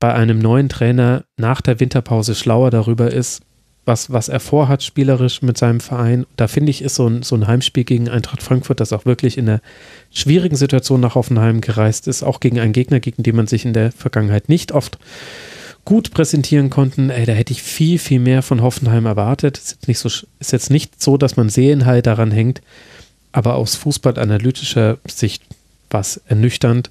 bei 0.00 0.14
einem 0.14 0.38
neuen 0.38 0.70
Trainer 0.70 1.24
nach 1.36 1.60
der 1.60 1.78
Winterpause 1.78 2.34
schlauer 2.34 2.70
darüber 2.70 3.12
ist, 3.12 3.42
was, 3.84 4.10
was 4.14 4.30
er 4.30 4.40
vorhat 4.40 4.82
spielerisch 4.82 5.42
mit 5.42 5.58
seinem 5.58 5.80
Verein. 5.80 6.24
Da 6.36 6.48
finde 6.48 6.70
ich, 6.70 6.80
ist 6.80 6.94
so 6.94 7.06
ein, 7.06 7.22
so 7.22 7.36
ein 7.36 7.46
Heimspiel 7.46 7.84
gegen 7.84 8.08
Eintracht 8.08 8.42
Frankfurt, 8.42 8.80
das 8.80 8.94
auch 8.94 9.04
wirklich 9.04 9.36
in 9.36 9.46
einer 9.46 9.60
schwierigen 10.10 10.56
Situation 10.56 11.00
nach 11.00 11.16
Hoffenheim 11.16 11.60
gereist 11.60 12.08
ist, 12.08 12.22
auch 12.22 12.40
gegen 12.40 12.60
einen 12.60 12.72
Gegner, 12.72 12.98
gegen 12.98 13.22
den 13.22 13.36
man 13.36 13.46
sich 13.46 13.66
in 13.66 13.74
der 13.74 13.92
Vergangenheit 13.92 14.48
nicht 14.48 14.72
oft 14.72 14.98
gut 15.84 16.12
präsentieren 16.12 16.70
konnten. 16.70 17.10
Ey, 17.10 17.26
da 17.26 17.32
hätte 17.32 17.52
ich 17.52 17.62
viel, 17.62 17.98
viel 17.98 18.20
mehr 18.20 18.42
von 18.42 18.62
Hoffenheim 18.62 19.06
erwartet. 19.06 19.58
Ist 19.58 19.70
jetzt 19.72 19.88
nicht 19.88 19.98
so, 19.98 20.08
ist 20.08 20.52
jetzt 20.52 20.70
nicht 20.70 21.02
so, 21.02 21.16
dass 21.16 21.36
man 21.36 21.48
Seelenheil 21.48 22.02
daran 22.02 22.30
hängt, 22.30 22.62
aber 23.32 23.54
aus 23.54 23.74
fußballanalytischer 23.76 24.98
Sicht 25.06 25.42
war 25.90 26.00
es 26.00 26.20
ernüchternd. 26.26 26.90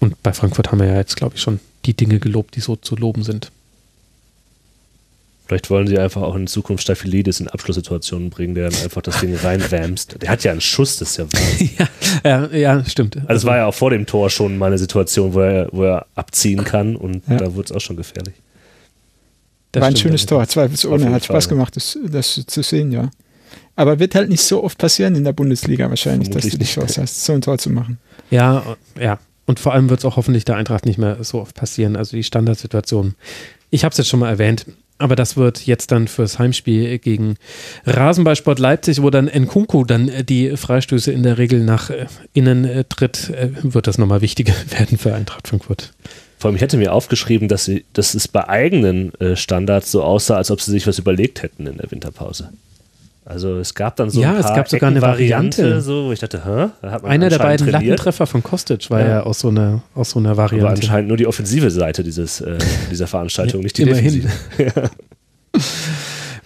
Und 0.00 0.22
bei 0.22 0.32
Frankfurt 0.32 0.70
haben 0.70 0.80
wir 0.80 0.86
ja 0.86 0.96
jetzt, 0.96 1.16
glaube 1.16 1.36
ich, 1.36 1.42
schon 1.42 1.60
die 1.84 1.94
Dinge 1.94 2.18
gelobt, 2.18 2.56
die 2.56 2.60
so 2.60 2.76
zu 2.76 2.96
loben 2.96 3.22
sind. 3.22 3.50
Vielleicht 5.54 5.70
wollen 5.70 5.86
sie 5.86 5.96
einfach 6.00 6.22
auch 6.22 6.34
in 6.34 6.48
Zukunft 6.48 6.82
Staphylidis 6.82 7.38
in 7.38 7.46
Abschlusssituationen 7.46 8.28
bringen, 8.28 8.56
der 8.56 8.70
dann 8.70 8.82
einfach 8.82 9.02
das 9.02 9.20
Ding 9.20 9.36
reinwämst. 9.36 10.20
Der 10.20 10.28
hat 10.28 10.42
ja 10.42 10.50
einen 10.50 10.60
Schuss, 10.60 10.96
das 10.96 11.10
ist 11.10 11.16
ja 11.18 11.26
Wahnsinn. 11.32 11.70
ja, 12.24 12.46
ja, 12.46 12.56
ja, 12.56 12.84
stimmt. 12.84 13.18
Also 13.28 13.34
es 13.34 13.44
war 13.44 13.58
ja 13.58 13.66
auch 13.66 13.74
vor 13.74 13.90
dem 13.90 14.04
Tor 14.04 14.30
schon 14.30 14.58
mal 14.58 14.66
eine 14.66 14.78
Situation, 14.78 15.32
wo 15.32 15.38
er, 15.38 15.68
wo 15.70 15.84
er 15.84 16.06
abziehen 16.16 16.64
kann 16.64 16.96
und 16.96 17.22
Ja. 17.28 17.36
da 17.36 17.54
wurde 17.54 17.66
es 17.66 17.72
auch 17.72 17.80
schon 17.80 17.94
gefährlich. 17.94 18.34
das 19.70 19.80
War 19.82 19.90
ein 19.90 19.96
schönes 19.96 20.26
Tor, 20.26 20.44
zweifelsohne. 20.44 21.12
Hat 21.12 21.24
Spaß 21.24 21.48
gemacht, 21.48 21.76
das, 21.76 21.96
das 22.04 22.42
zu 22.48 22.62
sehen, 22.64 22.90
ja. 22.90 23.10
Aber 23.76 24.00
wird 24.00 24.16
halt 24.16 24.30
nicht 24.30 24.42
so 24.42 24.64
oft 24.64 24.76
passieren 24.76 25.14
in 25.14 25.22
der 25.22 25.34
Bundesliga 25.34 25.88
wahrscheinlich, 25.88 26.30
dass 26.30 26.40
Vermutlich 26.42 26.52
du 26.54 26.58
die. 26.58 26.80
Chance 26.80 27.00
hast, 27.02 27.24
so 27.24 27.32
ein 27.32 27.42
Tor 27.42 27.58
zu 27.58 27.70
machen. 27.70 27.98
Ja, 28.32 28.64
ja. 29.00 29.20
Und 29.46 29.60
vor 29.60 29.72
allem 29.72 29.88
wird 29.88 30.00
es 30.00 30.04
auch 30.04 30.16
hoffentlich 30.16 30.44
der 30.44 30.56
Eintracht 30.56 30.84
nicht 30.84 30.98
mehr 30.98 31.22
so 31.22 31.40
oft 31.40 31.54
passieren. 31.54 31.94
Also 31.94 32.16
die 32.16 32.24
Standardsituation. 32.24 33.14
Ich 33.70 33.84
habe 33.84 33.92
es 33.92 33.98
jetzt 33.98 34.08
schon 34.08 34.18
mal 34.20 34.30
erwähnt, 34.30 34.66
aber 35.04 35.16
das 35.16 35.36
wird 35.36 35.66
jetzt 35.66 35.92
dann 35.92 36.08
fürs 36.08 36.38
Heimspiel 36.38 36.98
gegen 36.98 37.36
Rasenballsport 37.84 38.58
Leipzig, 38.58 39.02
wo 39.02 39.10
dann 39.10 39.26
Nkunku 39.26 39.84
dann 39.84 40.08
äh, 40.08 40.24
die 40.24 40.56
Freistöße 40.56 41.12
in 41.12 41.22
der 41.22 41.36
Regel 41.36 41.62
nach 41.62 41.90
äh, 41.90 42.06
innen 42.32 42.64
äh, 42.64 42.84
tritt, 42.84 43.30
wird 43.62 43.86
das 43.86 43.98
nochmal 43.98 44.22
wichtiger 44.22 44.54
werden 44.70 44.96
für 44.96 45.14
Eintracht 45.14 45.46
Frankfurt. 45.46 45.92
Vor 46.38 46.48
allem, 46.48 46.56
ich 46.56 46.62
hätte 46.62 46.78
mir 46.78 46.94
aufgeschrieben, 46.94 47.48
dass, 47.48 47.66
sie, 47.66 47.84
dass 47.92 48.14
es 48.14 48.28
bei 48.28 48.48
eigenen 48.48 49.12
Standards 49.34 49.90
so 49.90 50.02
aussah, 50.02 50.36
als 50.36 50.50
ob 50.50 50.60
sie 50.60 50.70
sich 50.72 50.86
was 50.86 50.98
überlegt 50.98 51.42
hätten 51.42 51.66
in 51.66 51.78
der 51.78 51.90
Winterpause. 51.90 52.50
Also 53.26 53.56
es 53.58 53.74
gab 53.74 53.96
dann 53.96 54.10
so 54.10 54.20
Ja, 54.20 54.32
ein 54.32 54.36
es 54.36 54.42
paar 54.46 54.56
gab 54.56 54.68
sogar 54.68 54.90
eine 54.90 55.00
Variante. 55.00 55.80
so, 55.80 56.04
wo 56.06 56.12
ich 56.12 56.18
dachte, 56.20 56.44
hä? 56.44 56.68
Da 56.82 56.90
hat 56.90 57.02
man 57.02 57.10
Einer 57.10 57.30
der 57.30 57.38
beiden 57.38 57.66
trainiert, 57.66 57.82
Lattentreffer 57.98 58.26
von 58.26 58.42
Kostic 58.42 58.90
war 58.90 59.00
Ja. 59.00 59.06
ja, 59.08 59.22
aus, 59.22 59.40
so 59.40 59.48
einer, 59.48 59.80
aus 59.94 60.10
so 60.10 60.18
einer 60.18 60.30
Aber 60.32 60.42
Variante. 60.42 60.68
anscheinend 60.68 61.08
nur 61.08 61.16
die 61.16 61.26
offensive 61.26 61.70
Seite 61.70 62.02
dieses, 62.04 62.42
äh, 62.42 62.58
dieser 62.90 63.06
Veranstaltung, 63.06 63.62
nicht 63.62 63.78
die 63.78 63.82
Immerhin. 63.82 64.22
defensive. 64.58 64.90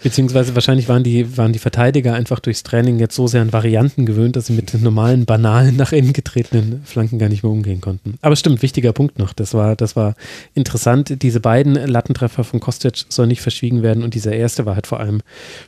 Beziehungsweise 0.02 0.55
wahrscheinlich 0.55 0.88
waren 0.88 1.02
die, 1.02 1.37
waren 1.37 1.52
die 1.52 1.59
Verteidiger 1.59 2.14
einfach 2.14 2.40
durchs 2.40 2.62
Training 2.62 2.99
jetzt 2.99 3.14
so 3.14 3.26
sehr 3.26 3.43
an 3.43 3.52
Varianten 3.52 4.07
gewöhnt, 4.07 4.37
dass 4.37 4.47
sie 4.47 4.52
mit 4.52 4.73
den 4.73 4.83
normalen, 4.83 5.25
banalen, 5.25 5.76
nach 5.76 5.93
innen 5.93 6.12
getretenen 6.12 6.83
Flanken 6.85 7.19
gar 7.19 7.28
nicht 7.28 7.43
mehr 7.43 7.52
umgehen 7.52 7.81
konnten. 7.81 8.19
Aber 8.23 8.37
stimmt, 8.37 8.62
wichtiger 8.62 8.93
Punkt 8.93 9.19
noch. 9.19 9.33
Das 9.33 9.55
war, 9.55 9.76
das 9.76 9.97
war 9.97 10.14
interessant. 10.55 11.23
Diese 11.23 11.40
beiden 11.40 11.75
Lattentreffer 11.75 12.45
von 12.45 12.61
Kostic 12.61 13.05
soll 13.09 13.26
nicht 13.26 13.40
verschwiegen 13.40 13.83
werden 13.83 14.02
und 14.02 14.14
dieser 14.14 14.33
erste 14.33 14.67
war 14.67 14.75
halt 14.75 14.87
vor 14.87 15.00
allem 15.00 15.21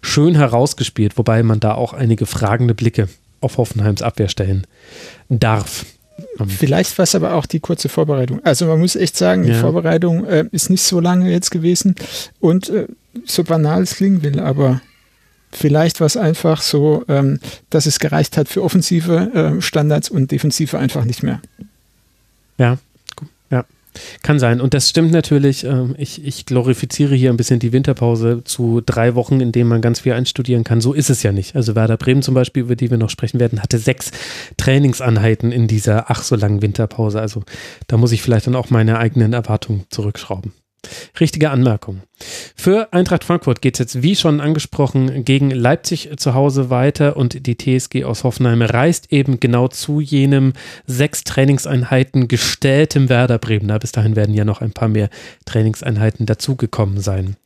schön 0.02 0.34
herausgespielt, 0.34 1.18
wobei 1.18 1.42
man 1.42 1.60
da 1.60 1.75
auch 1.75 1.92
einige 1.92 2.26
fragende 2.26 2.75
Blicke 2.75 3.08
auf 3.40 3.56
Hoffenheims 3.56 4.02
Abwehr 4.02 4.28
stellen 4.28 4.66
darf. 5.28 5.84
Vielleicht 6.46 6.99
war 6.99 7.04
es 7.04 7.14
aber 7.14 7.34
auch 7.34 7.46
die 7.46 7.60
kurze 7.60 7.88
Vorbereitung. 7.88 8.40
Also 8.44 8.66
man 8.66 8.78
muss 8.78 8.96
echt 8.96 9.16
sagen, 9.16 9.42
die 9.44 9.50
Ja. 9.52 9.60
Vorbereitung 9.60 10.25
äh, 10.26 10.44
ist 10.52 10.68
nicht 10.68 10.82
so 10.82 11.00
lange 11.00 11.30
jetzt 11.30 11.50
gewesen 11.50 11.94
und 12.40 12.68
äh, 12.68 12.87
so 13.25 13.45
banal 13.45 13.83
es 13.83 13.97
klingen 13.97 14.23
will, 14.23 14.40
aber 14.40 14.81
vielleicht 15.52 16.00
war 16.00 16.07
es 16.07 16.17
einfach 16.17 16.62
so, 16.62 17.05
ähm, 17.09 17.40
dass 17.71 17.87
es 17.87 17.99
gereicht 17.99 18.37
hat 18.37 18.49
für 18.49 18.62
offensive 18.62 19.57
äh, 19.59 19.62
Standards 19.62 20.09
und 20.09 20.31
defensive 20.31 20.79
einfach 20.79 21.05
nicht 21.05 21.23
mehr. 21.23 21.40
Ja, 22.59 22.79
ja. 23.50 23.64
Kann 24.23 24.38
sein. 24.38 24.61
Und 24.61 24.75
das 24.75 24.88
stimmt 24.88 25.11
natürlich. 25.11 25.64
Ähm, 25.64 25.97
ich, 25.99 26.25
ich 26.25 26.47
glorifiziere 26.47 27.14
hier 27.17 27.31
ein 27.31 27.37
bisschen 27.37 27.59
die 27.59 27.73
Winterpause 27.73 28.43
zu 28.45 28.81
drei 28.85 29.17
Wochen, 29.17 29.40
in 29.40 29.50
denen 29.50 29.69
man 29.69 29.81
ganz 29.81 30.00
viel 30.00 30.12
einstudieren 30.12 30.62
kann. 30.62 30.81
So 30.81 30.93
ist 30.93 31.11
es 31.11 31.25
ja 31.25 31.33
nicht. 31.33 31.57
Also 31.57 31.75
Werder 31.75 31.97
Bremen 31.97 32.23
zum 32.23 32.35
Beispiel, 32.35 32.62
über 32.62 32.76
die 32.76 32.90
wir 32.90 32.99
noch 32.99 33.11
sprechen 33.11 33.40
werden, 33.40 33.61
hatte 33.61 33.79
sechs 33.79 34.12
Trainingsanheiten 34.57 35.50
in 35.50 35.67
dieser 35.67 36.11
ach 36.11 36.23
so 36.23 36.37
langen 36.37 36.62
Winterpause. 36.62 37.21
Also 37.21 37.43
da 37.88 37.97
muss 37.97 38.12
ich 38.12 38.23
vielleicht 38.23 38.47
dann 38.47 38.55
auch 38.55 38.71
meine 38.71 38.99
eigenen 38.99 39.33
Erwartungen 39.33 39.87
zurückschrauben. 39.90 40.52
Richtige 41.19 41.50
Anmerkung. 41.50 42.02
Für 42.54 42.92
Eintracht 42.92 43.24
Frankfurt 43.24 43.62
geht 43.62 43.74
es 43.74 43.78
jetzt, 43.78 44.02
wie 44.02 44.14
schon 44.14 44.40
angesprochen, 44.40 45.24
gegen 45.24 45.50
Leipzig 45.50 46.10
zu 46.16 46.34
Hause 46.34 46.70
weiter 46.70 47.16
und 47.16 47.46
die 47.46 47.56
TSG 47.56 48.04
aus 48.04 48.24
Hoffenheim 48.24 48.62
reist 48.62 49.12
eben 49.12 49.40
genau 49.40 49.68
zu 49.68 50.00
jenem 50.00 50.52
sechs 50.86 51.24
Trainingseinheiten 51.24 52.28
gestelltem 52.28 53.08
Werder 53.08 53.38
Bremen. 53.38 53.78
Bis 53.78 53.92
dahin 53.92 54.16
werden 54.16 54.34
ja 54.34 54.44
noch 54.44 54.60
ein 54.60 54.72
paar 54.72 54.88
mehr 54.88 55.08
Trainingseinheiten 55.46 56.26
dazugekommen 56.26 57.00
sein. 57.00 57.36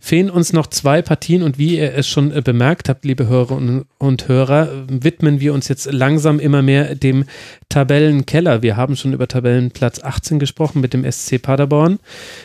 Fehlen 0.00 0.30
uns 0.30 0.52
noch 0.52 0.66
zwei 0.66 1.02
Partien 1.02 1.42
und 1.42 1.58
wie 1.58 1.78
ihr 1.78 1.94
es 1.94 2.06
schon 2.08 2.30
bemerkt 2.42 2.88
habt, 2.88 3.04
liebe 3.04 3.26
Hörerinnen 3.28 3.84
und 3.98 4.28
Hörer, 4.28 4.68
widmen 4.88 5.40
wir 5.40 5.54
uns 5.54 5.68
jetzt 5.68 5.90
langsam 5.92 6.38
immer 6.38 6.62
mehr 6.62 6.94
dem 6.94 7.24
Tabellenkeller. 7.68 8.62
Wir 8.62 8.76
haben 8.76 8.96
schon 8.96 9.12
über 9.12 9.28
Tabellenplatz 9.28 10.02
18 10.02 10.38
gesprochen 10.38 10.80
mit 10.80 10.94
dem 10.94 11.10
SC 11.10 11.40
Paderborn. 11.40 11.98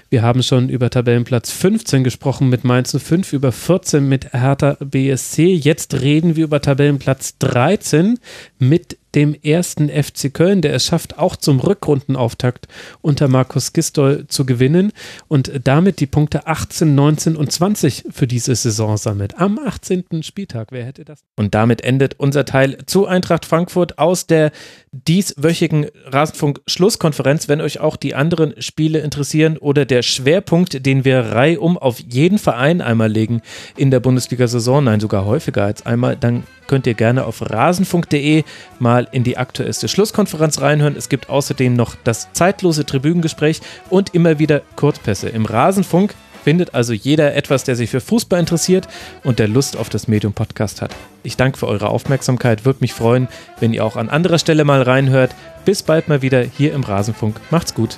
Wir 0.09 0.21
haben 0.21 0.43
schon 0.43 0.69
über 0.69 0.89
Tabellenplatz 0.89 1.51
15 1.73 2.03
gesprochen 2.03 2.49
mit 2.49 2.63
Mainz 2.63 2.95
05, 2.95 3.33
über 3.33 3.51
14 3.51 4.07
mit 4.07 4.31
Hertha 4.31 4.77
BSC. 4.79 5.55
Jetzt 5.55 6.01
reden 6.01 6.35
wir 6.35 6.43
über 6.43 6.61
Tabellenplatz 6.61 7.39
13 7.39 8.19
mit 8.59 8.99
dem 9.15 9.35
ersten 9.35 9.89
FC 9.89 10.33
Köln, 10.33 10.61
der 10.61 10.73
es 10.73 10.85
schafft, 10.85 11.19
auch 11.19 11.35
zum 11.35 11.59
Rückrundenauftakt 11.59 12.67
unter 13.01 13.27
Markus 13.27 13.73
Gistol 13.73 14.25
zu 14.27 14.45
gewinnen 14.45 14.91
und 15.27 15.51
damit 15.63 15.99
die 15.99 16.07
Punkte 16.07 16.47
18, 16.47 16.95
19 16.95 17.35
und 17.35 17.51
20 17.51 18.05
für 18.09 18.27
diese 18.27 18.55
Saison 18.55 18.97
sammelt. 18.97 19.39
Am 19.39 19.59
18. 19.59 20.23
Spieltag, 20.23 20.71
wer 20.71 20.85
hätte 20.85 21.05
das? 21.05 21.23
Und 21.35 21.53
damit 21.53 21.83
endet 21.83 22.19
unser 22.19 22.45
Teil 22.45 22.77
zu 22.85 23.05
Eintracht 23.05 23.45
Frankfurt 23.45 23.99
aus 23.99 24.27
der 24.27 24.51
dieswöchigen 24.91 25.87
Rasenfunk-Schlusskonferenz. 26.05 27.47
Wenn 27.47 27.61
euch 27.61 27.79
auch 27.79 27.95
die 27.95 28.15
anderen 28.15 28.59
Spiele 28.61 28.99
interessieren 28.99 29.57
oder 29.57 29.85
der 29.85 30.01
Schwerpunkt, 30.01 30.85
den 30.85 31.05
wir 31.05 31.19
reihum 31.19 31.77
auf 31.77 31.99
jeden 31.99 32.37
Verein 32.37 32.81
einmal 32.81 33.11
legen 33.11 33.41
in 33.75 33.91
der 33.91 33.99
Bundesliga-Saison, 33.99 34.83
nein, 34.83 34.99
sogar 34.99 35.25
häufiger 35.25 35.63
als 35.63 35.85
einmal, 35.85 36.15
dann 36.15 36.43
könnt 36.67 36.87
ihr 36.87 36.93
gerne 36.93 37.25
auf 37.25 37.41
rasenfunk.de 37.41 38.43
mal 38.79 39.07
in 39.11 39.23
die 39.23 39.37
aktuellste 39.37 39.87
Schlusskonferenz 39.87 40.61
reinhören. 40.61 40.95
Es 40.97 41.09
gibt 41.09 41.29
außerdem 41.29 41.73
noch 41.73 41.95
das 42.03 42.31
zeitlose 42.33 42.85
Tribünengespräch 42.85 43.61
und 43.89 44.13
immer 44.13 44.39
wieder 44.39 44.61
Kurzpässe. 44.75 45.29
Im 45.29 45.45
Rasenfunk 45.45 46.15
findet 46.43 46.73
also 46.73 46.93
jeder 46.93 47.35
etwas, 47.35 47.63
der 47.63 47.75
sich 47.75 47.89
für 47.89 48.01
Fußball 48.01 48.39
interessiert 48.39 48.87
und 49.23 49.39
der 49.39 49.47
Lust 49.47 49.77
auf 49.77 49.89
das 49.89 50.07
Medium 50.07 50.33
Podcast 50.33 50.81
hat. 50.81 50.93
Ich 51.23 51.37
danke 51.37 51.57
für 51.57 51.67
eure 51.67 51.89
Aufmerksamkeit, 51.89 52.65
würde 52.65 52.79
mich 52.81 52.93
freuen, 52.93 53.27
wenn 53.59 53.73
ihr 53.73 53.85
auch 53.85 53.95
an 53.95 54.09
anderer 54.09 54.39
Stelle 54.39 54.65
mal 54.65 54.81
reinhört. 54.81 55.33
Bis 55.65 55.81
bald 55.81 56.09
mal 56.09 56.21
wieder 56.21 56.41
hier 56.41 56.73
im 56.73 56.83
Rasenfunk. 56.83 57.39
Macht's 57.49 57.73
gut. 57.73 57.97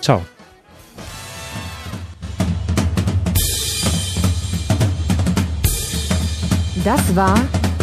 Ciao. 0.00 0.22
Das 6.84 7.16
war 7.16 7.38